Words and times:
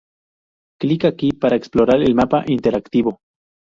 Click 0.79 1.05
aquí 1.05 1.29
para 1.31 1.55
explorar 1.55 2.01
el 2.01 2.15
mapa 2.15 2.43
interactivo. 2.47 3.19